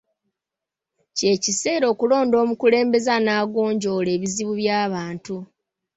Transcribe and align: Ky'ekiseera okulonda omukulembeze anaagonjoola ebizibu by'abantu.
Ky'ekiseera 1.17 1.85
okulonda 1.93 2.35
omukulembeze 2.43 3.09
anaagonjoola 3.17 4.09
ebizibu 4.15 4.53
by'abantu. 4.59 5.35